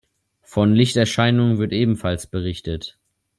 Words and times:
Von 0.41 0.73
Lichterscheinungen 0.73 1.59
wird 1.59 1.73
ebenfalls 1.73 2.25
berichtet. 2.25 2.97